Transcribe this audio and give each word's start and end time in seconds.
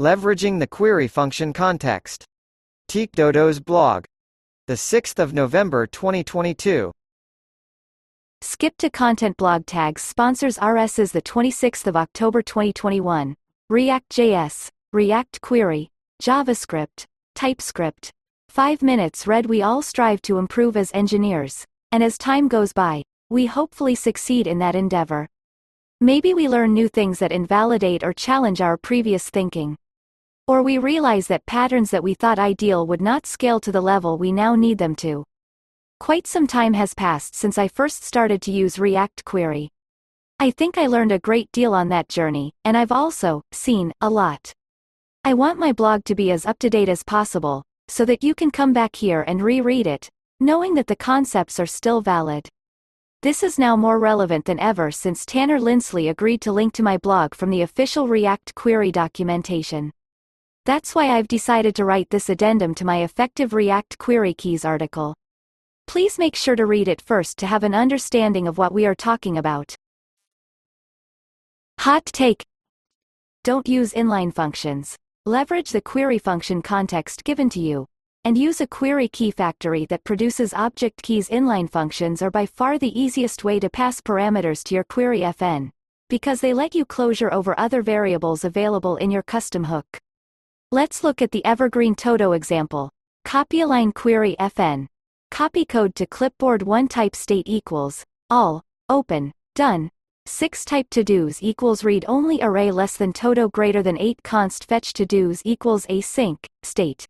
Leveraging 0.00 0.60
the 0.60 0.66
query 0.68 1.08
function 1.08 1.52
context. 1.52 2.24
TkDodo's 2.88 3.58
blog. 3.58 4.04
The 4.68 4.74
6th 4.74 5.18
of 5.18 5.34
November 5.34 5.88
2022. 5.88 6.92
Skip 8.40 8.76
to 8.76 8.90
Content 8.90 9.36
blog 9.36 9.66
tags 9.66 10.02
sponsors 10.02 10.56
RS 10.62 11.00
is 11.00 11.10
the 11.10 11.20
26th 11.20 11.88
of 11.88 11.96
October 11.96 12.42
2021. 12.42 13.34
React.js, 13.68 14.68
React 14.92 15.40
Query, 15.40 15.88
JavaScript, 16.22 17.04
TypeScript. 17.34 18.12
5 18.50 18.82
minutes 18.82 19.26
read 19.26 19.46
we 19.46 19.62
all 19.62 19.82
strive 19.82 20.22
to 20.22 20.38
improve 20.38 20.76
as 20.76 20.92
engineers, 20.94 21.66
and 21.90 22.04
as 22.04 22.16
time 22.16 22.46
goes 22.46 22.72
by, 22.72 23.02
we 23.30 23.46
hopefully 23.46 23.96
succeed 23.96 24.46
in 24.46 24.60
that 24.60 24.76
endeavor. 24.76 25.26
Maybe 26.00 26.34
we 26.34 26.48
learn 26.48 26.72
new 26.72 26.88
things 26.88 27.18
that 27.18 27.32
invalidate 27.32 28.04
or 28.04 28.12
challenge 28.12 28.60
our 28.60 28.76
previous 28.76 29.28
thinking. 29.28 29.76
Or 30.48 30.62
we 30.62 30.78
realize 30.78 31.26
that 31.26 31.44
patterns 31.44 31.90
that 31.90 32.02
we 32.02 32.14
thought 32.14 32.38
ideal 32.38 32.86
would 32.86 33.02
not 33.02 33.26
scale 33.26 33.60
to 33.60 33.70
the 33.70 33.82
level 33.82 34.16
we 34.16 34.32
now 34.32 34.54
need 34.54 34.78
them 34.78 34.96
to. 34.96 35.22
Quite 36.00 36.26
some 36.26 36.46
time 36.46 36.72
has 36.72 36.94
passed 36.94 37.34
since 37.34 37.58
I 37.58 37.68
first 37.68 38.02
started 38.02 38.40
to 38.42 38.50
use 38.50 38.78
React 38.78 39.26
Query. 39.26 39.68
I 40.40 40.50
think 40.50 40.78
I 40.78 40.86
learned 40.86 41.12
a 41.12 41.18
great 41.18 41.52
deal 41.52 41.74
on 41.74 41.90
that 41.90 42.08
journey, 42.08 42.54
and 42.64 42.78
I've 42.78 42.92
also 42.92 43.42
seen 43.52 43.92
a 44.00 44.08
lot. 44.08 44.54
I 45.22 45.34
want 45.34 45.58
my 45.58 45.72
blog 45.72 46.04
to 46.06 46.14
be 46.14 46.30
as 46.30 46.46
up 46.46 46.58
to 46.60 46.70
date 46.70 46.88
as 46.88 47.02
possible, 47.02 47.62
so 47.88 48.06
that 48.06 48.24
you 48.24 48.34
can 48.34 48.50
come 48.50 48.72
back 48.72 48.96
here 48.96 49.26
and 49.28 49.42
reread 49.42 49.86
it, 49.86 50.08
knowing 50.40 50.72
that 50.76 50.86
the 50.86 50.96
concepts 50.96 51.60
are 51.60 51.66
still 51.66 52.00
valid. 52.00 52.48
This 53.20 53.42
is 53.42 53.58
now 53.58 53.76
more 53.76 53.98
relevant 53.98 54.46
than 54.46 54.60
ever 54.60 54.90
since 54.92 55.26
Tanner 55.26 55.58
Linsley 55.58 56.08
agreed 56.08 56.40
to 56.42 56.52
link 56.52 56.72
to 56.74 56.82
my 56.82 56.96
blog 56.96 57.34
from 57.34 57.50
the 57.50 57.60
official 57.60 58.08
React 58.08 58.54
Query 58.54 58.92
documentation. 58.92 59.92
That's 60.68 60.94
why 60.94 61.16
I've 61.16 61.28
decided 61.28 61.74
to 61.76 61.86
write 61.86 62.10
this 62.10 62.28
addendum 62.28 62.74
to 62.74 62.84
my 62.84 62.98
effective 62.98 63.54
React 63.54 63.96
Query 63.96 64.34
Keys 64.34 64.66
article. 64.66 65.14
Please 65.86 66.18
make 66.18 66.36
sure 66.36 66.56
to 66.56 66.66
read 66.66 66.88
it 66.88 67.00
first 67.00 67.38
to 67.38 67.46
have 67.46 67.64
an 67.64 67.72
understanding 67.72 68.46
of 68.46 68.58
what 68.58 68.74
we 68.74 68.84
are 68.84 68.94
talking 68.94 69.38
about. 69.38 69.74
Hot 71.80 72.04
take 72.04 72.44
Don't 73.44 73.66
use 73.66 73.94
inline 73.94 74.30
functions. 74.30 74.94
Leverage 75.24 75.70
the 75.70 75.80
query 75.80 76.18
function 76.18 76.60
context 76.60 77.24
given 77.24 77.48
to 77.48 77.60
you 77.60 77.86
and 78.24 78.36
use 78.36 78.60
a 78.60 78.66
query 78.66 79.08
key 79.08 79.30
factory 79.30 79.86
that 79.86 80.04
produces 80.04 80.52
object 80.52 81.02
keys 81.02 81.30
inline 81.30 81.70
functions 81.70 82.20
are 82.20 82.30
by 82.30 82.44
far 82.44 82.78
the 82.78 83.00
easiest 83.00 83.42
way 83.42 83.58
to 83.58 83.70
pass 83.70 84.02
parameters 84.02 84.62
to 84.64 84.74
your 84.74 84.84
query 84.84 85.20
fn, 85.20 85.70
because 86.10 86.42
they 86.42 86.52
let 86.52 86.74
you 86.74 86.84
closure 86.84 87.32
over 87.32 87.58
other 87.58 87.80
variables 87.80 88.44
available 88.44 88.96
in 88.96 89.10
your 89.10 89.22
custom 89.22 89.64
hook. 89.64 89.98
Let's 90.70 91.02
look 91.02 91.22
at 91.22 91.30
the 91.30 91.42
evergreen 91.46 91.94
Todo 91.94 92.32
example. 92.32 92.90
Copy 93.24 93.62
a 93.62 93.66
line 93.66 93.90
query 93.90 94.36
fn. 94.38 94.86
Copy 95.30 95.64
code 95.64 95.94
to 95.94 96.06
clipboard 96.06 96.62
1 96.62 96.88
type 96.88 97.16
state 97.16 97.48
equals, 97.48 98.04
all, 98.28 98.62
open, 98.90 99.32
done. 99.54 99.90
6 100.26 100.66
type 100.66 100.86
to-dos 100.90 101.42
equals 101.42 101.84
read 101.84 102.04
only 102.06 102.42
array 102.42 102.70
less 102.70 102.98
than 102.98 103.14
todo 103.14 103.48
greater 103.48 103.82
than 103.82 103.96
8 103.98 104.22
const 104.22 104.66
fetch 104.66 104.92
to-dos 104.92 105.40
equals 105.42 105.86
async, 105.86 106.36
state. 106.62 107.06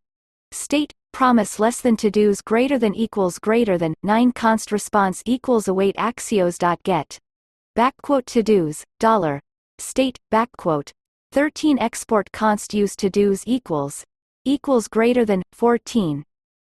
State, 0.53 0.93
promise 1.11 1.59
less 1.59 1.81
than 1.81 1.97
to-dos 1.97 2.39
greater 2.39 2.79
than 2.79 2.95
equals 2.95 3.39
greater 3.39 3.77
than 3.77 3.93
9 4.03 4.31
const 4.31 4.71
response 4.71 5.21
equals 5.25 5.67
await 5.67 5.97
axios 5.97 6.57
dot 6.57 6.81
get 6.83 7.19
backquote 7.77 8.25
to-dos 8.25 8.85
dollar 8.99 9.41
state 9.79 10.17
backquote 10.31 10.91
13 11.31 11.77
export 11.79 12.31
const 12.31 12.73
use 12.73 12.95
to-dos 12.95 13.43
equals 13.45 14.03
equals 14.45 14.87
greater 14.87 15.25
than 15.25 15.43
14 15.53 16.23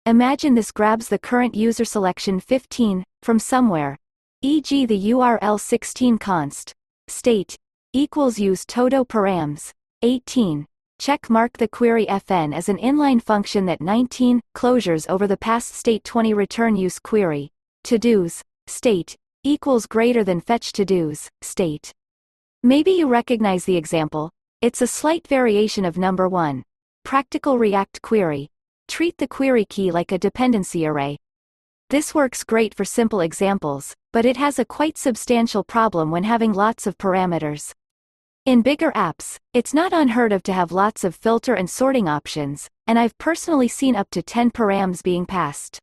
imagine 0.06 0.54
this 0.56 0.72
grabs 0.72 1.08
the 1.08 1.18
current 1.20 1.56
user 1.56 1.86
selection 1.86 2.40
15 2.40 3.04
from 3.24 3.40
somewhere 3.40 3.98
e.g. 4.42 4.86
the 4.86 5.12
url 5.12 5.60
16 5.60 6.18
const 6.18 6.74
state 7.08 7.56
equals 7.94 8.38
use 8.38 8.66
todo 8.66 9.06
params 9.06 9.72
18 10.02 10.66
check 11.00 11.30
mark 11.30 11.54
the 11.58 11.68
query 11.68 12.06
fn 12.06 12.54
as 12.54 12.68
an 12.68 12.78
inline 12.78 13.22
function 13.22 13.66
that 13.66 13.80
19 13.80 14.42
closures 14.56 15.10
over 15.10 15.26
the 15.26 15.38
past 15.38 15.74
state 15.74 16.04
20 16.04 16.34
return 16.34 16.76
use 16.76 17.00
query 17.00 17.50
to-dos 17.84 18.44
state 18.68 19.16
equals 19.44 19.86
greater 19.86 20.24
than 20.26 20.42
fetch 20.42 20.74
to-dos 20.74 21.30
state. 21.42 21.94
Maybe 22.62 22.92
you 22.92 23.08
recognize 23.08 23.64
the 23.64 23.78
example. 23.78 24.32
It's 24.62 24.82
a 24.82 24.88
slight 24.88 25.26
variation 25.26 25.86
of 25.86 25.98
number 25.98 26.28
1. 26.28 26.66
Practical 27.06 27.58
React 27.58 28.02
query. 28.02 28.50
Treat 28.90 29.18
the 29.18 29.26
query 29.26 29.64
key 29.64 29.90
like 29.90 30.12
a 30.12 30.18
dependency 30.18 30.86
array. 30.86 31.18
This 31.90 32.14
works 32.14 32.44
great 32.44 32.76
for 32.76 32.84
simple 32.84 33.22
examples, 33.22 33.96
but 34.12 34.26
it 34.26 34.36
has 34.36 34.60
a 34.60 34.66
quite 34.66 34.98
substantial 34.98 35.64
problem 35.64 36.12
when 36.12 36.26
having 36.26 36.52
lots 36.52 36.88
of 36.88 36.98
parameters. 36.98 37.72
In 38.46 38.62
bigger 38.62 38.92
apps, 38.92 39.38
it's 39.54 39.74
not 39.74 39.94
unheard 39.94 40.34
of 40.34 40.44
to 40.44 40.52
have 40.52 40.74
lots 40.74 41.06
of 41.06 41.16
filter 41.16 41.54
and 41.54 41.70
sorting 41.70 42.10
options, 42.10 42.68
and 42.86 43.00
I've 43.00 43.18
personally 43.18 43.70
seen 43.70 43.96
up 43.96 44.10
to 44.10 44.22
10 44.22 44.52
params 44.52 45.02
being 45.02 45.26
passed. 45.26 45.80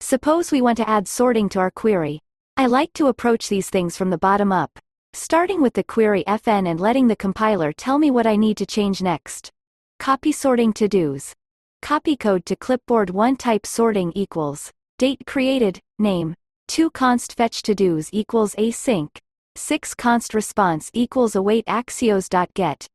Suppose 0.00 0.50
we 0.50 0.60
want 0.60 0.78
to 0.78 0.90
add 0.90 1.06
sorting 1.06 1.48
to 1.50 1.60
our 1.60 1.70
query. 1.70 2.18
I 2.56 2.66
like 2.66 2.92
to 2.94 3.06
approach 3.06 3.48
these 3.48 3.70
things 3.70 3.96
from 3.96 4.10
the 4.10 4.18
bottom 4.18 4.50
up, 4.50 4.80
starting 5.12 5.60
with 5.60 5.74
the 5.74 5.84
query 5.84 6.24
fn 6.26 6.68
and 6.68 6.80
letting 6.80 7.06
the 7.06 7.16
compiler 7.16 7.72
tell 7.72 7.98
me 7.98 8.10
what 8.10 8.26
I 8.26 8.36
need 8.36 8.56
to 8.56 8.66
change 8.66 9.02
next. 9.02 9.50
Copy 9.98 10.32
sorting 10.32 10.72
to-dos. 10.72 11.34
Copy 11.82 12.16
code 12.16 12.46
to 12.46 12.56
clipboard 12.56 13.10
1 13.10 13.36
type 13.36 13.66
sorting 13.66 14.12
equals 14.14 14.72
date 14.98 15.20
created, 15.26 15.80
name, 15.98 16.34
2 16.68 16.90
const 16.90 17.36
fetch 17.36 17.62
to-dos 17.62 18.10
equals 18.12 18.54
async, 18.56 19.08
6 19.56 19.94
const 19.94 20.34
response 20.34 20.90
equals 20.94 21.34
await 21.34 21.66
axios 21.66 22.28
dot 22.28 22.52
get 22.54 22.86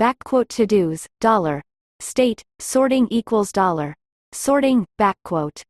backquote 0.00 0.48
to 0.48 0.66
dos 0.66 1.06
dollar 1.20 1.62
state 2.00 2.42
sorting 2.58 3.06
equals 3.10 3.52
dollar 3.52 3.94
sorting 4.32 4.86
backquote 4.98 5.62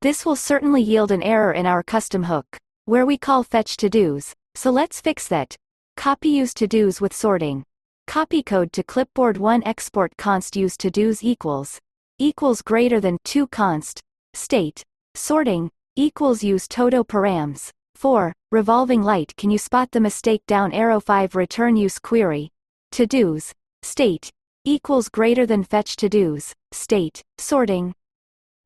this 0.00 0.24
will 0.24 0.36
certainly 0.36 0.82
yield 0.82 1.10
an 1.10 1.22
error 1.22 1.52
in 1.52 1.66
our 1.66 1.82
custom 1.82 2.24
hook 2.24 2.46
where 2.84 3.06
we 3.06 3.16
call 3.16 3.42
fetch 3.42 3.76
to 3.76 3.88
dos 3.88 4.34
so 4.54 4.70
let's 4.70 5.00
fix 5.00 5.28
that 5.28 5.54
copy 5.96 6.28
use 6.28 6.54
to 6.54 6.66
dos 6.66 7.00
with 7.00 7.14
sorting 7.14 7.64
copy 8.06 8.42
code 8.42 8.72
to 8.72 8.82
clipboard 8.82 9.36
1 9.36 9.62
export 9.64 10.16
const 10.16 10.56
use 10.56 10.76
to 10.76 10.90
dos 10.90 11.22
equals 11.22 11.78
equals 12.18 12.62
greater 12.62 13.00
than 13.00 13.18
2 13.24 13.46
const 13.48 14.00
state 14.34 14.82
sorting 15.14 15.70
equals 15.96 16.42
use 16.42 16.66
todo 16.68 17.04
params 17.04 17.70
4. 17.96 18.32
Revolving 18.50 19.02
light 19.02 19.34
Can 19.36 19.50
you 19.50 19.58
spot 19.58 19.90
the 19.90 20.00
mistake 20.00 20.44
down 20.46 20.72
arrow 20.72 21.00
5 21.00 21.34
Return 21.34 21.76
use 21.76 21.98
query. 21.98 22.50
To-dos. 22.92 23.52
State. 23.82 24.30
Equals 24.64 25.08
greater 25.08 25.46
than 25.46 25.64
fetch 25.64 25.96
to-dos. 25.96 26.52
State. 26.72 27.22
Sorting. 27.38 27.94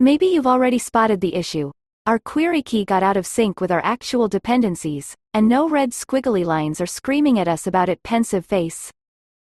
Maybe 0.00 0.26
you've 0.26 0.46
already 0.46 0.78
spotted 0.78 1.20
the 1.20 1.34
issue. 1.34 1.72
Our 2.08 2.18
query 2.18 2.62
key 2.62 2.86
got 2.86 3.02
out 3.02 3.18
of 3.18 3.26
sync 3.26 3.60
with 3.60 3.70
our 3.70 3.84
actual 3.84 4.28
dependencies, 4.28 5.14
and 5.34 5.46
no 5.46 5.68
red 5.68 5.90
squiggly 5.90 6.42
lines 6.42 6.80
are 6.80 6.86
screaming 6.86 7.38
at 7.38 7.48
us 7.48 7.66
about 7.66 7.90
it 7.90 8.02
pensive 8.02 8.46
face. 8.46 8.90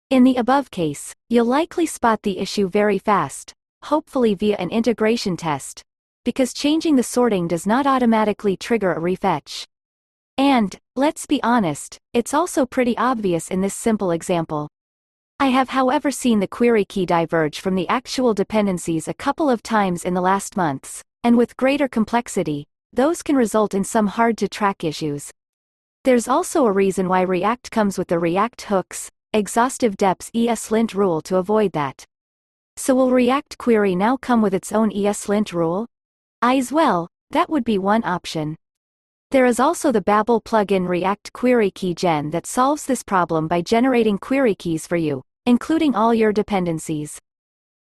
In 0.08 0.22
the 0.22 0.36
above 0.36 0.70
case, 0.70 1.12
you'll 1.28 1.46
likely 1.46 1.84
spot 1.84 2.22
the 2.22 2.38
issue 2.38 2.68
very 2.68 2.96
fast, 2.96 3.52
hopefully 3.82 4.36
via 4.36 4.54
an 4.58 4.70
integration 4.70 5.36
test, 5.36 5.82
because 6.24 6.54
changing 6.54 6.94
the 6.94 7.02
sorting 7.02 7.48
does 7.48 7.66
not 7.66 7.88
automatically 7.88 8.56
trigger 8.56 8.92
a 8.92 9.00
refetch. 9.00 9.64
And, 10.38 10.78
let's 10.94 11.26
be 11.26 11.42
honest, 11.42 11.98
it's 12.12 12.34
also 12.34 12.64
pretty 12.66 12.96
obvious 12.96 13.48
in 13.48 13.62
this 13.62 13.74
simple 13.74 14.12
example. 14.12 14.68
I 15.40 15.46
have 15.46 15.70
however 15.70 16.12
seen 16.12 16.38
the 16.38 16.46
query 16.46 16.84
key 16.84 17.04
diverge 17.04 17.58
from 17.58 17.74
the 17.74 17.88
actual 17.88 18.32
dependencies 18.32 19.08
a 19.08 19.14
couple 19.14 19.50
of 19.50 19.60
times 19.60 20.04
in 20.04 20.14
the 20.14 20.20
last 20.20 20.56
months, 20.56 21.02
and 21.24 21.36
with 21.36 21.56
greater 21.56 21.88
complexity, 21.88 22.66
those 22.92 23.22
can 23.22 23.34
result 23.34 23.74
in 23.74 23.82
some 23.82 24.06
hard 24.06 24.38
to 24.38 24.48
track 24.48 24.84
issues. 24.84 25.30
There's 26.04 26.28
also 26.28 26.66
a 26.66 26.72
reason 26.72 27.08
why 27.08 27.22
React 27.22 27.70
comes 27.70 27.96
with 27.96 28.08
the 28.08 28.18
React 28.18 28.62
hooks, 28.62 29.10
exhaustive 29.32 29.96
deps 29.96 30.30
ESLint 30.32 30.94
rule 30.94 31.22
to 31.22 31.38
avoid 31.38 31.72
that. 31.72 32.04
So 32.76 32.94
will 32.94 33.10
React 33.10 33.56
query 33.56 33.96
now 33.96 34.18
come 34.18 34.42
with 34.42 34.52
its 34.52 34.70
own 34.70 34.90
ESLint 34.90 35.52
rule? 35.52 35.86
As 36.42 36.70
well, 36.70 37.08
that 37.30 37.48
would 37.48 37.64
be 37.64 37.78
one 37.78 38.04
option. 38.04 38.56
There 39.30 39.46
is 39.46 39.58
also 39.58 39.90
the 39.90 40.02
Babel 40.02 40.42
plugin 40.42 40.86
React 40.86 41.32
Query 41.32 41.70
Key 41.70 41.94
Gen 41.94 42.30
that 42.30 42.46
solves 42.46 42.84
this 42.84 43.02
problem 43.02 43.48
by 43.48 43.62
generating 43.62 44.18
query 44.18 44.54
keys 44.54 44.86
for 44.86 44.96
you, 44.96 45.22
including 45.46 45.94
all 45.94 46.14
your 46.14 46.32
dependencies. 46.32 47.18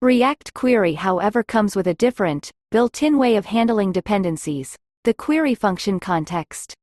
React 0.00 0.54
Query 0.54 0.94
however 0.94 1.42
comes 1.42 1.74
with 1.74 1.86
a 1.86 1.94
different, 1.94 2.50
built-in 2.74 3.16
way 3.16 3.36
of 3.36 3.46
handling 3.46 3.92
dependencies, 3.92 4.76
the 5.04 5.14
query 5.14 5.54
function 5.54 6.00
context. 6.00 6.74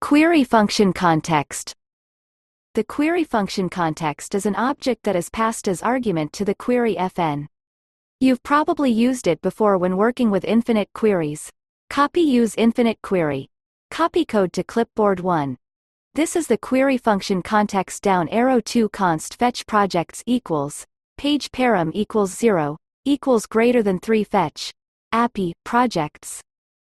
Query 0.00 0.44
function 0.44 0.92
context 0.92 1.74
the 2.74 2.84
query 2.84 3.24
function 3.24 3.68
context 3.68 4.36
is 4.36 4.46
an 4.46 4.54
object 4.54 5.02
that 5.02 5.16
is 5.16 5.28
passed 5.30 5.66
as 5.66 5.82
argument 5.82 6.32
to 6.34 6.44
the 6.44 6.54
query 6.54 6.94
fn. 6.94 7.48
You've 8.20 8.44
probably 8.44 8.92
used 8.92 9.26
it 9.26 9.42
before 9.42 9.76
when 9.78 9.96
working 9.96 10.30
with 10.30 10.44
infinite 10.44 10.90
queries. 10.94 11.50
Copy 11.90 12.20
use 12.20 12.54
infinite 12.56 13.02
query. 13.02 13.48
Copy 13.90 14.24
code 14.24 14.52
to 14.52 14.62
clipboard 14.62 15.18
1. 15.18 15.56
This 16.14 16.36
is 16.36 16.46
the 16.46 16.58
query 16.58 16.98
function 16.98 17.42
context 17.42 18.04
down 18.04 18.28
arrow 18.28 18.60
2 18.60 18.90
const 18.90 19.36
fetch 19.36 19.66
projects 19.66 20.22
equals 20.24 20.86
page 21.16 21.50
param 21.50 21.90
equals 21.94 22.38
0 22.38 22.78
equals 23.08 23.46
greater 23.46 23.82
than 23.82 23.98
3 23.98 24.22
fetch. 24.22 24.70
Appy 25.12 25.54
projects. 25.64 26.42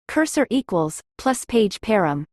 Cursor 0.07 0.47
equals 0.49 1.01
plus 1.17 1.43
page 1.43 1.81
param. 1.81 2.23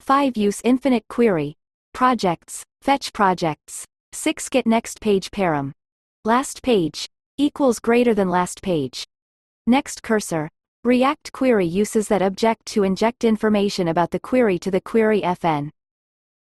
5 0.00 0.34
use 0.38 0.62
infinite 0.64 1.04
query. 1.08 1.54
Projects 1.92 2.62
fetch 2.80 3.12
projects. 3.12 3.84
6 4.14 4.48
get 4.48 4.66
next 4.66 4.98
page 5.02 5.30
param. 5.30 5.72
Last 6.24 6.62
page 6.62 7.06
equals 7.36 7.80
greater 7.80 8.14
than 8.14 8.30
last 8.30 8.62
page. 8.62 9.04
Next 9.66 10.02
cursor. 10.02 10.48
React 10.82 11.32
query 11.32 11.66
uses 11.66 12.08
that 12.08 12.22
object 12.22 12.64
to 12.66 12.82
inject 12.82 13.24
information 13.24 13.88
about 13.88 14.10
the 14.10 14.20
query 14.20 14.58
to 14.60 14.70
the 14.70 14.80
query 14.80 15.20
fn. 15.20 15.68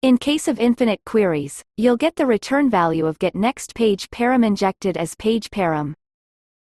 In 0.02 0.18
case 0.18 0.46
of 0.46 0.60
infinite 0.60 1.00
queries, 1.04 1.64
you'll 1.76 1.96
get 1.96 2.14
the 2.14 2.26
return 2.26 2.70
value 2.70 3.06
of 3.06 3.18
get 3.18 3.34
next 3.34 3.74
page 3.74 4.08
param 4.10 4.46
injected 4.46 4.96
as 4.96 5.16
page 5.16 5.50
param. 5.50 5.94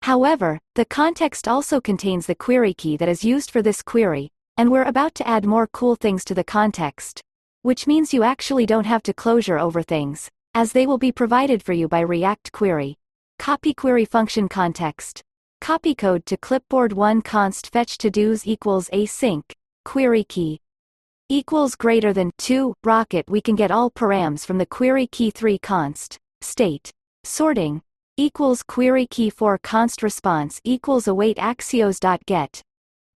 However, 0.02 0.60
the 0.76 0.86
context 0.86 1.48
also 1.48 1.82
contains 1.82 2.26
the 2.26 2.36
query 2.36 2.74
key 2.74 2.98
that 2.98 3.10
is 3.10 3.24
used 3.24 3.52
for 3.52 3.62
this 3.62 3.82
query, 3.82 4.30
and 4.58 4.72
we're 4.72 4.84
about 4.84 5.16
to 5.16 5.28
add 5.28 5.46
more 5.46 5.68
cool 5.68 5.96
things 5.96 6.24
to 6.26 6.34
the 6.34 6.44
context. 6.44 7.22
Which 7.62 7.88
means 7.88 8.14
you 8.14 8.24
actually 8.24 8.66
don't 8.66 8.86
have 8.86 9.04
to 9.04 9.14
closure 9.14 9.60
over 9.60 9.82
things, 9.84 10.30
as 10.54 10.72
they 10.72 10.88
will 10.88 10.98
be 10.98 11.12
provided 11.12 11.62
for 11.64 11.74
you 11.74 11.88
by 11.88 12.00
React 12.00 12.52
Query. 12.52 12.96
Copy 13.40 13.74
query 13.74 14.06
function 14.06 14.48
context. 14.48 15.22
Copy 15.62 15.94
code 15.94 16.26
to 16.26 16.38
clipboard 16.38 16.94
1 16.94 17.22
const 17.22 17.72
fetch 17.72 17.98
to 17.98 18.10
dos 18.10 18.48
equals 18.48 18.90
async, 18.90 19.44
query 19.84 20.24
key, 20.24 20.60
equals 21.30 21.76
greater 21.76 22.14
than 22.14 22.32
2 22.38 22.74
rocket 22.86 23.30
we 23.30 23.42
can 23.42 23.54
get 23.54 23.70
all 23.70 23.92
params 23.92 24.46
from 24.46 24.58
the 24.58 24.66
query 24.66 25.06
key 25.08 25.30
3 25.30 25.58
const 25.58 26.18
state 26.40 26.90
sorting 27.26 27.82
equals 28.18 28.64
query 28.64 29.06
key 29.08 29.30
for 29.30 29.60
const 29.60 30.02
response 30.02 30.60
equals 30.64 31.08
await 31.08 31.38
axios 31.38 32.00
dot 32.00 32.20
get. 32.26 32.62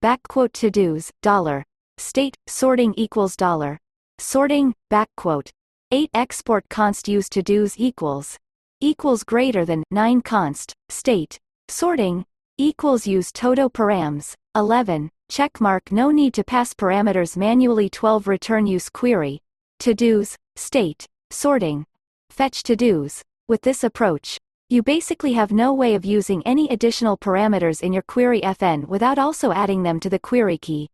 Backquote 0.03 0.53
to 0.53 0.69
dos 0.69 1.11
dollar. 1.21 1.63
State 1.97 2.35
sorting 2.47 2.93
equals 2.95 3.35
dollar. 3.35 3.77
Sorting 4.19 4.73
backquote. 4.91 5.49
8 5.93 6.09
export 6.13 6.63
const 6.69 7.07
use 7.09 7.27
to 7.29 7.41
dos 7.43 7.75
equals. 7.77 8.37
Equals 8.79 9.23
greater 9.23 9.65
than 9.65 9.83
9 9.91 10.21
const 10.21 10.73
state. 10.89 11.37
Sorting 11.67 12.25
equals 12.57 13.05
use 13.05 13.31
todo 13.31 13.67
params 13.69 14.35
11 14.55 15.09
checkmark 15.31 15.91
no 15.91 16.11
need 16.11 16.33
to 16.33 16.43
pass 16.43 16.73
parameters 16.73 17.37
manually 17.37 17.89
12 17.89 18.27
return 18.27 18.67
use 18.67 18.89
query, 18.89 19.39
to-dos, 19.79 20.35
state, 20.57 21.07
sorting, 21.31 21.85
fetch 22.29 22.63
to-dos. 22.63 23.23
With 23.47 23.61
this 23.61 23.83
approach, 23.83 24.37
you 24.71 24.81
basically 24.81 25.33
have 25.33 25.51
no 25.51 25.73
way 25.73 25.95
of 25.95 26.05
using 26.05 26.41
any 26.45 26.69
additional 26.69 27.17
parameters 27.17 27.81
in 27.81 27.91
your 27.91 28.03
query 28.03 28.39
fn 28.39 28.87
without 28.87 29.19
also 29.19 29.51
adding 29.51 29.83
them 29.83 29.99
to 29.99 30.09
the 30.09 30.17
query 30.17 30.57
key. 30.57 30.89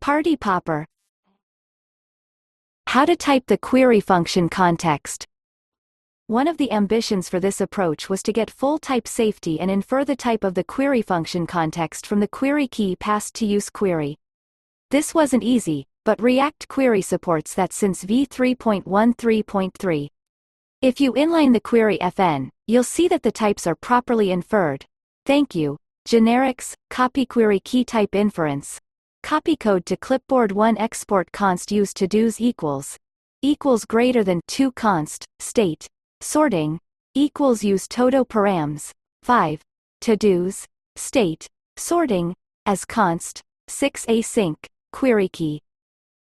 Party 0.00 0.36
popper. 0.36 0.86
How 2.86 3.04
to 3.04 3.16
type 3.16 3.46
the 3.48 3.58
query 3.58 3.98
function 3.98 4.48
context. 4.48 5.26
One 6.28 6.46
of 6.46 6.56
the 6.56 6.70
ambitions 6.70 7.28
for 7.28 7.40
this 7.40 7.60
approach 7.60 8.08
was 8.08 8.22
to 8.22 8.32
get 8.32 8.48
full 8.48 8.78
type 8.78 9.08
safety 9.08 9.58
and 9.58 9.72
infer 9.72 10.04
the 10.04 10.14
type 10.14 10.44
of 10.44 10.54
the 10.54 10.62
query 10.62 11.02
function 11.02 11.48
context 11.48 12.06
from 12.06 12.20
the 12.20 12.28
query 12.28 12.68
key 12.68 12.94
passed 12.94 13.34
to 13.34 13.44
use 13.44 13.70
query. 13.70 14.18
This 14.92 15.12
wasn't 15.12 15.42
easy, 15.42 15.88
but 16.04 16.22
React 16.22 16.68
Query 16.68 17.02
supports 17.02 17.54
that 17.54 17.72
since 17.72 18.04
v3.13.3. 18.04 20.10
If 20.82 20.98
you 20.98 21.12
inline 21.12 21.52
the 21.52 21.60
query 21.60 21.98
fn, 21.98 22.48
you'll 22.70 22.84
see 22.84 23.08
that 23.08 23.22
the 23.24 23.32
types 23.32 23.66
are 23.66 23.74
properly 23.74 24.30
inferred. 24.30 24.86
Thank 25.26 25.54
you. 25.56 25.76
Generics, 26.08 26.74
copy 26.88 27.26
query 27.26 27.58
key 27.58 27.84
type 27.84 28.14
inference. 28.14 28.78
Copy 29.24 29.56
code 29.56 29.84
to 29.86 29.96
clipboard 29.96 30.52
1 30.52 30.78
export 30.78 31.30
const 31.32 31.72
use 31.72 31.92
to 31.94 32.06
dos 32.06 32.40
equals. 32.40 32.96
Equals 33.42 33.84
greater 33.84 34.22
than 34.22 34.40
2 34.46 34.70
const 34.72 35.24
state. 35.40 35.88
Sorting, 36.20 36.78
equals 37.14 37.64
use 37.64 37.88
todo 37.88 38.24
params, 38.24 38.92
5, 39.24 39.60
to-dos, 40.00 40.66
state, 40.96 41.48
sorting, 41.76 42.34
as 42.66 42.84
const, 42.84 43.40
6 43.68 44.06
async, 44.06 44.56
query 44.92 45.28
key, 45.28 45.60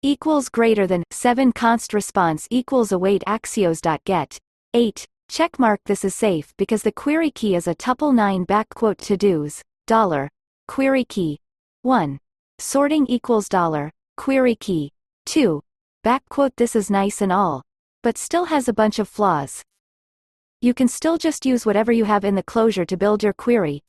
equals 0.02 0.50
greater 0.50 0.88
than 0.88 1.04
7 1.12 1.52
const 1.52 1.94
response 1.94 2.48
equals 2.50 2.92
await 2.92 3.22
axios 3.28 3.80
dot 3.80 4.02
get. 4.06 4.40
8 4.74 5.06
checkmark 5.32 5.78
this 5.86 6.04
is 6.04 6.14
safe 6.14 6.54
because 6.58 6.84
the 6.84 6.92
query 6.92 7.32
key 7.32 7.56
is 7.56 7.68
a 7.68 7.76
tuple 7.76 8.14
9 8.14 8.46
backquote 8.46 8.98
to 8.98 9.16
dos 9.16 9.64
dollar 9.88 10.30
query 10.68 11.06
key 11.06 11.40
1 11.84 12.20
sorting 12.60 13.08
equals 13.08 13.48
dollar 13.48 13.90
query 14.18 14.56
key 14.56 14.92
2 15.26 15.62
backquote 16.04 16.52
this 16.58 16.76
is 16.76 16.92
nice 16.92 17.22
and 17.22 17.32
all 17.32 17.64
but 18.04 18.18
still 18.18 18.46
has 18.46 18.68
a 18.68 18.74
bunch 18.74 19.00
of 19.00 19.08
flaws 19.08 19.64
you 20.64 20.76
can 20.76 20.88
still 20.88 21.18
just 21.18 21.44
use 21.44 21.66
whatever 21.66 21.92
you 21.92 22.06
have 22.06 22.24
in 22.24 22.36
the 22.36 22.44
closure 22.44 22.86
to 22.86 22.96
build 22.96 23.24
your 23.24 23.34
query. 23.34 23.82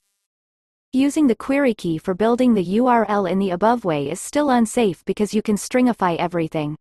Using 0.95 1.27
the 1.27 1.37
query 1.37 1.75
key 1.75 1.99
for 1.99 2.15
building 2.15 2.55
the 2.55 2.65
URL 2.65 3.31
in 3.31 3.39
the 3.39 3.51
above 3.51 3.85
way 3.85 4.11
is 4.11 4.23
still 4.23 4.49
unsafe 4.49 5.05
because 5.05 5.35
you 5.35 5.43
can 5.43 5.57
stringify 5.57 6.17
everything. 6.17 6.79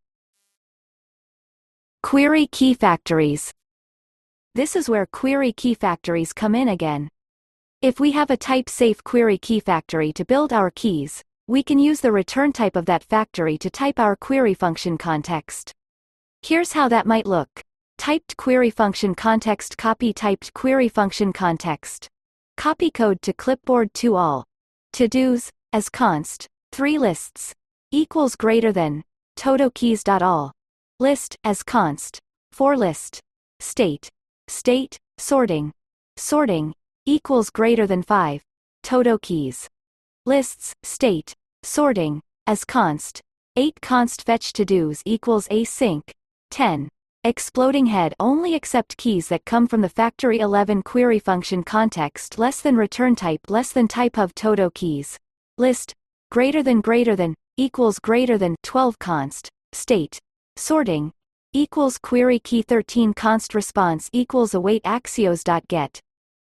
Query 2.03 2.47
key 2.47 2.73
factories. 2.73 3.51
This 4.53 4.75
is 4.75 4.89
where 4.89 5.05
query 5.05 5.53
key 5.53 5.73
factories 5.75 6.33
come 6.33 6.55
in 6.55 6.67
again. 6.67 7.07
If 7.81 8.01
we 8.01 8.11
have 8.11 8.29
a 8.29 8.35
type-safe 8.35 9.01
query 9.01 9.37
key 9.37 9.61
factory 9.61 10.11
to 10.11 10.25
build 10.25 10.51
our 10.51 10.69
keys, 10.71 11.23
we 11.47 11.63
can 11.63 11.79
use 11.79 12.01
the 12.01 12.11
return 12.11 12.51
type 12.51 12.75
of 12.75 12.85
that 12.87 13.05
factory 13.05 13.57
to 13.59 13.69
type 13.69 13.97
our 13.97 14.17
query 14.17 14.53
function 14.53 14.97
context. 14.97 15.71
Here's 16.41 16.73
how 16.73 16.89
that 16.89 17.05
might 17.05 17.25
look. 17.25 17.49
Typed 17.97 18.35
query 18.35 18.69
function 18.69 19.15
context 19.15 19.77
copy 19.77 20.11
typed 20.11 20.53
query 20.53 20.89
function 20.89 21.31
context. 21.31 22.09
Copy 22.57 22.91
code 22.91 23.21
to 23.21 23.31
clipboard 23.31 23.93
to 23.93 24.17
all. 24.17 24.43
To-dos, 24.91 25.49
as 25.71 25.87
const, 25.87 26.47
3 26.73 26.97
lists, 26.97 27.53
equals 27.91 28.35
greater 28.35 28.73
than, 28.73 29.05
todo 29.37 29.69
keys 29.69 30.03
dot 30.03 30.21
all. 30.21 30.51
List, 30.99 31.37
as 31.45 31.63
const, 31.63 32.19
4 32.51 32.75
list. 32.75 33.21
State, 33.61 34.09
state, 34.51 34.99
sorting. 35.17 35.71
Sorting, 36.17 36.73
equals 37.05 37.49
greater 37.49 37.87
than 37.87 38.03
5, 38.03 38.43
todo 38.83 39.17
keys. 39.17 39.67
Lists, 40.25 40.75
state, 40.83 41.33
sorting, 41.63 42.21
as 42.45 42.65
const, 42.65 43.21
8 43.55 43.81
const 43.81 44.23
fetch 44.23 44.53
to-dos 44.53 45.01
equals 45.05 45.47
async, 45.47 46.03
10. 46.51 46.89
Exploding 47.23 47.85
head 47.85 48.13
only 48.19 48.55
accept 48.55 48.97
keys 48.97 49.27
that 49.29 49.45
come 49.45 49.67
from 49.67 49.81
the 49.81 49.89
factory 49.89 50.39
11 50.39 50.81
query 50.83 51.19
function 51.19 51.63
context 51.63 52.37
less 52.37 52.61
than 52.61 52.75
return 52.75 53.15
type 53.15 53.41
less 53.47 53.71
than 53.71 53.87
type 53.87 54.17
of 54.17 54.33
todo 54.33 54.69
keys. 54.71 55.17
List 55.57 55.93
greater 56.31 56.63
than 56.63 56.81
greater 56.81 57.15
than 57.15 57.35
equals 57.57 57.99
greater 57.99 58.37
than 58.39 58.55
12 58.63 58.97
const 58.97 59.49
state 59.71 60.19
sorting 60.55 61.11
equals 61.53 61.97
query 61.97 62.39
key 62.39 62.61
13 62.61 63.13
const 63.13 63.53
response 63.53 64.09
equals 64.13 64.53
await 64.53 64.81
axios 64.83 65.43
dot 65.43 65.67
get. 65.67 65.99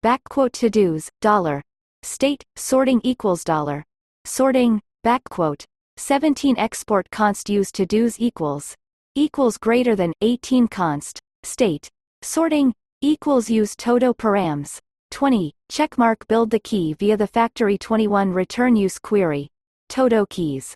Backquote 0.03 0.51
to 0.51 0.70
dos 0.70 1.10
dollar. 1.22 1.63
State 2.03 2.44
sorting 2.58 3.00
equals 3.06 3.46
dollar. 3.46 3.86
Sorting 4.25 4.82
backquote 5.06 5.63
17 5.96 6.58
export 6.58 7.10
const 7.12 7.50
use 7.50 7.72
to 7.72 7.86
dos 7.86 8.20
equals. 8.20 8.75
Equals 9.15 9.58
greater 9.58 9.96
than 9.96 10.12
18 10.20 10.68
const. 10.68 11.22
State 11.44 11.89
sorting 12.22 12.74
equals 13.01 13.50
use 13.50 13.77
todo 13.77 14.13
params. 14.13 14.79
20 15.12 15.53
checkmark 15.72 16.27
build 16.27 16.50
the 16.50 16.60
key 16.60 16.94
via 16.94 17.15
the 17.15 17.27
factory 17.27 17.77
21 17.77 18.34
return 18.34 18.75
use 18.75 19.00
query. 19.00 19.48
Todo 19.88 20.25
keys. 20.25 20.75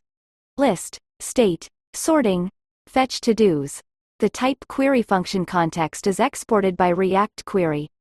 List 0.58 0.98
state 1.20 1.68
sorting 1.94 2.50
fetch 2.88 3.20
to 3.20 3.34
dos 3.34 3.82
the 4.24 4.30
type 4.30 4.65
query 4.70 5.01
function 5.01 5.46
context 5.46 6.08
is 6.08 6.20
exported 6.20 6.77
by 6.77 6.89
react 6.89 7.44
query 7.46 7.92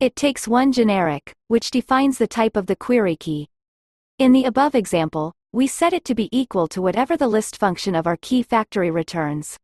it 0.00 0.16
takes 0.16 0.48
one 0.48 0.72
generic 0.72 1.32
which 1.46 1.70
defines 1.70 2.18
the 2.18 2.26
type 2.26 2.56
of 2.56 2.66
the 2.66 2.76
query 2.76 3.16
key 3.16 3.48
in 4.18 4.32
the 4.32 4.44
above 4.44 4.74
example 4.74 5.32
we 5.54 5.66
set 5.66 5.92
it 5.92 6.04
to 6.06 6.14
be 6.14 6.30
equal 6.32 6.66
to 6.66 6.80
whatever 6.80 7.14
the 7.14 7.28
list 7.28 7.58
function 7.58 7.94
of 7.94 8.06
our 8.06 8.16
key 8.16 8.42
factory 8.42 8.90
returns. 8.90 9.58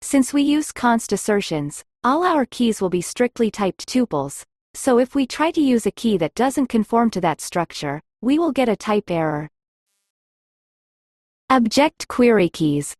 Since 0.00 0.32
we 0.32 0.42
use 0.42 0.70
const 0.70 1.12
assertions, 1.12 1.82
All 2.04 2.22
our 2.22 2.46
keys 2.46 2.80
will 2.80 2.90
be 2.90 3.00
strictly 3.00 3.50
typed 3.50 3.88
tuples, 3.88 4.44
so 4.74 5.00
if 5.00 5.16
we 5.16 5.26
try 5.26 5.50
to 5.50 5.60
use 5.60 5.84
a 5.84 5.90
key 5.90 6.16
that 6.18 6.36
doesn't 6.36 6.68
conform 6.68 7.10
to 7.10 7.20
that 7.22 7.40
structure, 7.40 8.00
we 8.20 8.38
will 8.38 8.52
get 8.52 8.68
a 8.68 8.76
type 8.76 9.10
error. 9.10 9.50
Object 11.50 12.06
query 12.06 12.48
keys. 12.48 12.94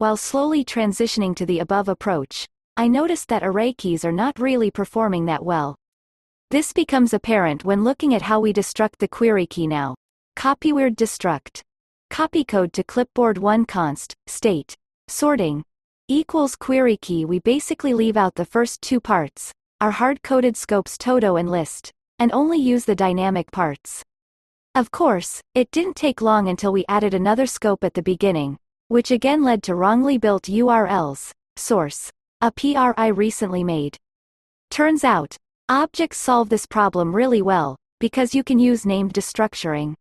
While 0.00 0.16
slowly 0.16 0.64
transitioning 0.64 1.36
to 1.36 1.44
the 1.44 1.58
above 1.58 1.86
approach, 1.86 2.48
I 2.74 2.88
noticed 2.88 3.28
that 3.28 3.42
array 3.44 3.74
keys 3.74 4.02
are 4.02 4.10
not 4.10 4.38
really 4.38 4.70
performing 4.70 5.26
that 5.26 5.44
well. 5.44 5.76
This 6.50 6.72
becomes 6.72 7.12
apparent 7.12 7.66
when 7.66 7.84
looking 7.84 8.14
at 8.14 8.22
how 8.22 8.40
we 8.40 8.54
destruct 8.54 8.96
the 8.98 9.08
query 9.08 9.44
key 9.44 9.66
now. 9.66 9.96
Copyword 10.38 10.96
destruct. 10.96 11.60
Copy 12.08 12.44
code 12.44 12.72
to 12.72 12.82
clipboard 12.82 13.36
1 13.36 13.66
const, 13.66 14.14
state, 14.26 14.74
sorting, 15.08 15.64
equals 16.08 16.56
query 16.56 16.96
key 16.96 17.26
we 17.26 17.40
basically 17.40 17.92
leave 17.92 18.16
out 18.16 18.36
the 18.36 18.46
first 18.46 18.80
two 18.80 19.00
parts, 19.00 19.52
our 19.82 19.90
hard-coded 19.90 20.56
scopes 20.56 20.96
todo 20.96 21.36
and 21.36 21.50
list, 21.50 21.92
and 22.18 22.32
only 22.32 22.56
use 22.56 22.86
the 22.86 22.94
dynamic 22.94 23.52
parts. 23.52 24.02
Of 24.74 24.90
course, 24.90 25.42
it 25.54 25.70
didn't 25.70 25.96
take 25.96 26.22
long 26.22 26.48
until 26.48 26.72
we 26.72 26.86
added 26.88 27.12
another 27.12 27.44
scope 27.44 27.84
at 27.84 27.92
the 27.92 28.02
beginning, 28.02 28.56
which 28.90 29.12
again 29.12 29.44
led 29.44 29.62
to 29.62 29.76
wrongly 29.76 30.18
built 30.18 30.42
URLs, 30.42 31.30
source, 31.54 32.10
a 32.40 32.50
PRI 32.50 33.06
recently 33.06 33.62
made. 33.62 33.96
Turns 34.68 35.04
out, 35.04 35.36
objects 35.68 36.18
solve 36.18 36.48
this 36.48 36.66
problem 36.66 37.14
really 37.14 37.40
well, 37.40 37.76
because 38.00 38.34
you 38.34 38.42
can 38.42 38.58
use 38.58 38.84
named 38.84 39.14
destructuring. 39.14 39.94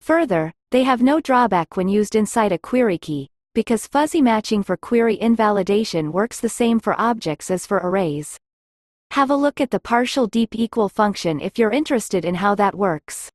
Further, 0.00 0.54
they 0.70 0.84
have 0.84 1.02
no 1.02 1.20
drawback 1.20 1.76
when 1.76 1.86
used 1.86 2.14
inside 2.14 2.50
a 2.50 2.58
query 2.58 2.96
key, 2.96 3.28
because 3.52 3.86
fuzzy 3.86 4.22
matching 4.22 4.62
for 4.62 4.78
query 4.78 5.20
invalidation 5.20 6.10
works 6.10 6.40
the 6.40 6.48
same 6.48 6.80
for 6.80 6.98
objects 6.98 7.50
as 7.50 7.66
for 7.66 7.76
arrays. 7.76 8.38
Have 9.10 9.28
a 9.28 9.36
look 9.36 9.60
at 9.60 9.70
the 9.70 9.80
partial 9.80 10.28
deep 10.28 10.54
equal 10.54 10.88
function 10.88 11.40
if 11.42 11.58
you're 11.58 11.72
interested 11.72 12.24
in 12.24 12.36
how 12.36 12.54
that 12.54 12.74
works. 12.74 13.28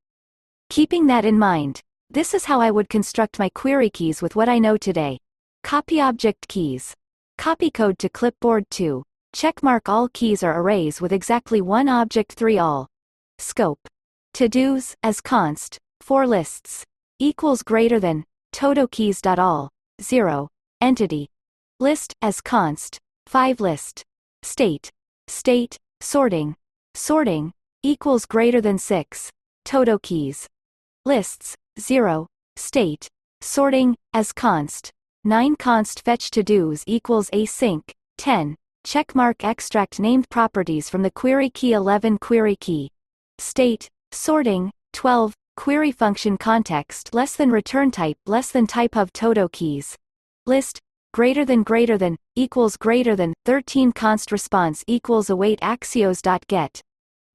Keeping 0.68 1.06
that 1.06 1.24
in 1.24 1.38
mind, 1.38 1.80
this 2.12 2.34
is 2.34 2.44
how 2.44 2.60
I 2.60 2.72
would 2.72 2.88
construct 2.88 3.38
my 3.38 3.48
query 3.50 3.88
keys 3.88 4.20
with 4.20 4.34
what 4.34 4.48
I 4.48 4.58
know 4.58 4.76
today. 4.76 5.18
Copy 5.62 6.00
object 6.00 6.48
keys. 6.48 6.94
Copy 7.38 7.70
code 7.70 7.98
to 8.00 8.08
clipboard 8.08 8.64
2. 8.70 9.04
Checkmark 9.34 9.82
all 9.88 10.08
keys 10.08 10.42
are 10.42 10.60
arrays 10.60 11.00
with 11.00 11.12
exactly 11.12 11.60
one 11.60 11.88
object 11.88 12.32
3 12.32 12.58
all. 12.58 12.88
Scope. 13.38 13.78
To-dos, 14.34 14.96
as 15.04 15.20
const, 15.20 15.78
4 16.00 16.26
lists. 16.26 16.84
Equals 17.20 17.62
greater 17.62 18.00
than, 18.00 18.24
todo 18.52 18.88
keys 18.88 19.20
dot 19.20 19.38
all, 19.38 19.70
0. 20.02 20.48
Entity. 20.80 21.28
List, 21.78 22.12
as 22.22 22.40
const, 22.40 22.98
5 23.28 23.60
list. 23.60 24.02
State. 24.42 24.90
State, 25.28 25.78
sorting. 26.00 26.56
Sorting, 26.94 27.52
equals 27.84 28.26
greater 28.26 28.60
than 28.60 28.78
6. 28.78 29.30
Todo 29.64 29.98
keys. 29.98 30.48
Lists, 31.06 31.56
0. 31.80 32.26
State. 32.56 33.08
Sorting, 33.42 33.96
as 34.12 34.32
const, 34.32 34.90
9 35.24 35.56
const 35.56 36.04
fetch 36.04 36.30
to-dos 36.30 36.84
equals 36.86 37.30
async, 37.30 37.82
10, 38.18 38.54
checkmark 38.86 39.44
extract 39.44 39.98
named 39.98 40.28
properties 40.28 40.90
from 40.90 41.02
the 41.02 41.10
query 41.10 41.48
key 41.48 41.72
11 41.72 42.18
query 42.18 42.56
key. 42.56 42.90
State, 43.38 43.88
sorting, 44.12 44.70
12, 44.92 45.34
query 45.56 45.90
function 45.90 46.36
context 46.36 47.14
less 47.14 47.36
than 47.36 47.50
return 47.50 47.90
type 47.90 48.16
less 48.26 48.50
than 48.50 48.66
type 48.66 48.96
of 48.96 49.12
todo 49.12 49.48
keys. 49.48 49.96
List, 50.46 50.78
greater 51.12 51.44
than 51.44 51.62
greater 51.62 51.96
than, 51.96 52.16
equals 52.36 52.76
greater 52.76 53.16
than, 53.16 53.32
13 53.46 53.92
const 53.92 54.32
response 54.32 54.84
equals 54.86 55.30
await 55.30 55.60
axios 55.60 56.20
dot 56.20 56.46
get. 56.46 56.80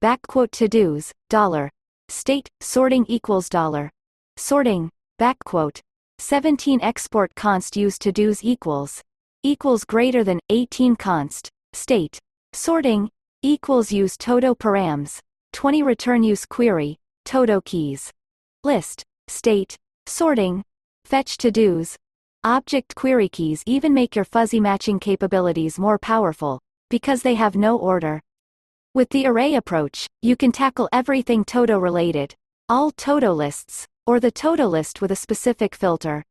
Backquote 0.02 0.50
to-dos, 0.52 1.12
dollar. 1.30 1.70
State, 2.08 2.48
sorting 2.60 3.04
equals 3.08 3.48
dollar. 3.48 3.90
Sorting, 4.38 4.90
backquote, 5.18 5.80
17 6.18 6.80
export 6.82 7.34
const 7.34 7.76
use 7.76 7.98
to 7.98 8.12
dos 8.12 8.44
equals 8.44 9.02
equals 9.42 9.84
greater 9.84 10.24
than 10.24 10.40
18 10.50 10.96
const 10.96 11.50
state. 11.72 12.18
Sorting 12.52 13.10
equals 13.42 13.92
use 13.92 14.16
todo 14.16 14.54
params 14.54 15.20
20 15.52 15.82
return 15.82 16.22
use 16.22 16.44
query 16.44 16.96
todo 17.24 17.60
keys. 17.62 18.12
List 18.62 19.02
state 19.28 19.76
sorting 20.06 20.62
fetch 21.04 21.36
to 21.38 21.50
dos 21.50 21.96
object 22.44 22.94
query 22.94 23.28
keys 23.28 23.62
even 23.66 23.94
make 23.94 24.14
your 24.14 24.24
fuzzy 24.24 24.60
matching 24.60 24.98
capabilities 24.98 25.78
more 25.78 25.98
powerful 25.98 26.60
because 26.90 27.22
they 27.22 27.34
have 27.34 27.56
no 27.56 27.76
order. 27.78 28.20
With 28.94 29.08
the 29.10 29.26
array 29.26 29.54
approach 29.54 30.06
you 30.22 30.36
can 30.36 30.52
tackle 30.52 30.88
everything 30.92 31.44
todo 31.44 31.78
related 31.78 32.34
all 32.68 32.90
todo 32.90 33.32
lists 33.32 33.86
or 34.06 34.20
the 34.20 34.30
todo 34.30 34.66
list 34.66 35.00
with 35.00 35.10
a 35.10 35.16
specific 35.16 35.74
filter. 35.74 36.22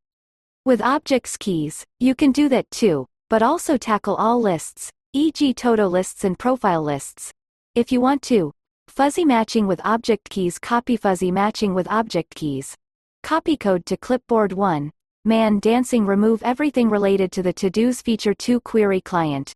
With 0.64 0.80
objects 0.82 1.36
keys, 1.36 1.84
you 2.00 2.14
can 2.14 2.32
do 2.32 2.48
that 2.48 2.70
too, 2.70 3.06
but 3.28 3.42
also 3.42 3.76
tackle 3.76 4.16
all 4.16 4.40
lists, 4.40 4.90
e.g. 5.12 5.54
todo 5.54 5.86
lists 5.86 6.24
and 6.24 6.38
profile 6.38 6.82
lists. 6.82 7.30
If 7.74 7.92
you 7.92 8.00
want 8.00 8.22
to, 8.22 8.52
fuzzy 8.88 9.24
matching 9.24 9.66
with 9.66 9.80
object 9.84 10.30
keys 10.30 10.58
copy 10.58 10.96
fuzzy 10.96 11.30
matching 11.30 11.74
with 11.74 11.86
object 11.88 12.34
keys. 12.34 12.74
Copy 13.22 13.56
code 13.56 13.84
to 13.86 13.96
clipboard 13.96 14.52
1, 14.52 14.90
man 15.24 15.58
dancing 15.60 16.06
remove 16.06 16.42
everything 16.42 16.88
related 16.88 17.30
to 17.32 17.42
the 17.42 17.52
to-dos 17.52 18.00
feature 18.00 18.34
2 18.34 18.60
query 18.60 19.00
client. 19.00 19.52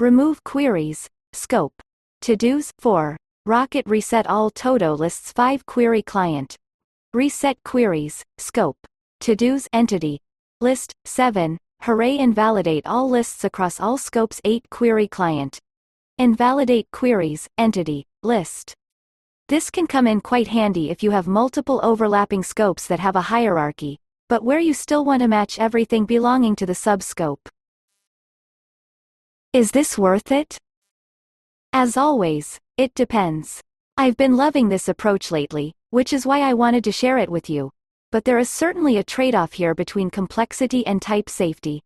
Remove 0.00 0.42
queries, 0.42 1.08
scope. 1.32 1.74
To-dos, 2.22 2.72
4. 2.78 3.16
Rocket 3.46 3.86
reset 3.86 4.26
all 4.26 4.50
todo 4.50 4.94
lists 4.94 5.30
5 5.32 5.66
query 5.66 6.02
client. 6.02 6.56
Reset 7.14 7.56
queries, 7.64 8.24
scope. 8.38 8.76
To-dos 9.20 9.68
entity. 9.72 10.18
List, 10.60 10.92
7. 11.04 11.58
Hooray 11.82 12.18
invalidate 12.18 12.84
all 12.86 13.08
lists 13.08 13.44
across 13.44 13.78
all 13.78 13.96
scopes 13.96 14.40
8 14.44 14.68
query 14.68 15.06
client. 15.06 15.60
Invalidate 16.18 16.90
queries, 16.90 17.48
entity, 17.56 18.04
list. 18.24 18.74
This 19.48 19.70
can 19.70 19.86
come 19.86 20.08
in 20.08 20.22
quite 20.22 20.48
handy 20.48 20.90
if 20.90 21.04
you 21.04 21.12
have 21.12 21.28
multiple 21.28 21.78
overlapping 21.84 22.42
scopes 22.42 22.88
that 22.88 22.98
have 22.98 23.14
a 23.14 23.20
hierarchy, 23.30 24.00
but 24.28 24.42
where 24.42 24.58
you 24.58 24.74
still 24.74 25.04
want 25.04 25.22
to 25.22 25.28
match 25.28 25.60
everything 25.60 26.06
belonging 26.06 26.56
to 26.56 26.66
the 26.66 26.72
subscope. 26.72 27.46
Is 29.52 29.70
this 29.70 29.96
worth 29.96 30.32
it? 30.32 30.58
As 31.72 31.96
always, 31.96 32.58
it 32.76 32.92
depends. 32.94 33.62
I've 33.96 34.16
been 34.16 34.36
loving 34.36 34.68
this 34.68 34.88
approach 34.88 35.30
lately, 35.30 35.72
which 35.90 36.12
is 36.12 36.26
why 36.26 36.40
I 36.40 36.52
wanted 36.54 36.82
to 36.82 36.90
share 36.90 37.16
it 37.18 37.30
with 37.30 37.48
you. 37.48 37.70
But 38.10 38.24
there 38.24 38.38
is 38.38 38.50
certainly 38.50 38.96
a 38.96 39.04
trade-off 39.04 39.52
here 39.52 39.72
between 39.72 40.10
complexity 40.10 40.84
and 40.84 41.00
type 41.00 41.28
safety. 41.28 41.80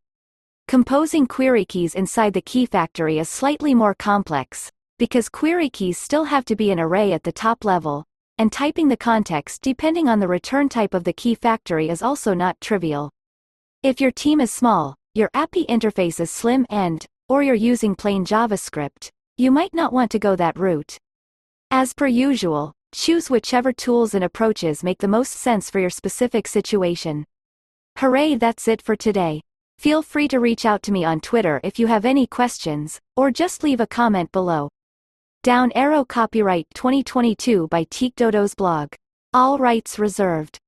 Composing 0.68 1.26
query 1.26 1.66
keys 1.66 1.94
inside 1.94 2.32
the 2.32 2.40
key 2.40 2.64
factory 2.64 3.18
is 3.18 3.28
slightly 3.28 3.74
more 3.74 3.94
complex, 3.94 4.72
because 4.98 5.28
query 5.28 5.68
keys 5.68 5.98
still 5.98 6.24
have 6.24 6.46
to 6.46 6.56
be 6.56 6.70
an 6.70 6.80
array 6.80 7.12
at 7.12 7.24
the 7.24 7.32
top 7.32 7.62
level, 7.62 8.06
and 8.38 8.50
typing 8.50 8.88
the 8.88 8.96
context 8.96 9.60
depending 9.60 10.08
on 10.08 10.18
the 10.18 10.28
return 10.28 10.70
type 10.70 10.94
of 10.94 11.04
the 11.04 11.12
key 11.12 11.34
factory 11.34 11.90
is 11.90 12.00
also 12.00 12.32
not 12.32 12.58
trivial. 12.62 13.10
If 13.82 14.00
your 14.00 14.12
team 14.12 14.40
is 14.40 14.50
small, 14.50 14.94
your 15.14 15.28
API 15.34 15.66
interface 15.66 16.20
is 16.20 16.30
slim 16.30 16.64
and, 16.70 17.04
or 17.28 17.42
you're 17.42 17.54
using 17.54 17.94
plain 17.94 18.24
JavaScript, 18.24 19.10
you 19.36 19.50
might 19.50 19.74
not 19.74 19.92
want 19.92 20.10
to 20.12 20.18
go 20.18 20.36
that 20.36 20.58
route. 20.58 20.96
As 21.70 21.92
per 21.92 22.06
usual, 22.06 22.75
Choose 22.92 23.28
whichever 23.28 23.72
tools 23.72 24.14
and 24.14 24.25
approaches 24.25 24.82
make 24.82 24.98
the 24.98 25.08
most 25.08 25.32
sense 25.32 25.68
for 25.68 25.78
your 25.78 25.90
specific 25.90 26.46
situation. 26.46 27.26
Hooray 27.98 28.37
that's 28.37 28.66
it 28.66 28.80
for 28.80 28.96
today. 28.96 29.42
Feel 29.78 30.02
free 30.02 30.26
to 30.28 30.40
reach 30.40 30.64
out 30.64 30.82
to 30.84 30.92
me 30.92 31.04
on 31.04 31.20
Twitter 31.20 31.60
if 31.62 31.78
you 31.78 31.87
have 31.87 32.06
any 32.06 32.26
questions, 32.26 32.98
or 33.14 33.30
just 33.30 33.62
leave 33.62 33.80
a 33.80 33.87
comment 33.87 34.32
below. 34.32 34.70
Down 35.42 35.70
Arrow 35.75 36.04
Copyright 36.04 36.66
2022 36.75 37.68
by 37.68 37.84
TkDodo's 37.84 38.54
blog. 38.54 38.94
All 39.34 39.58
rights 39.58 39.98
reserved. 39.98 40.58